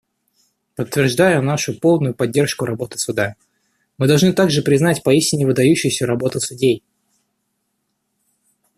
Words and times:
Подтверждая 0.75 1.39
нашу 1.41 1.79
полную 1.79 2.15
поддержку 2.15 2.65
работы 2.65 2.97
Суда, 2.97 3.35
мы 3.99 4.07
должны 4.07 4.33
также 4.33 4.63
признать 4.63 5.03
поистине 5.03 5.45
выдающуюся 5.45 6.07
работу 6.07 6.39
судей. 6.39 6.81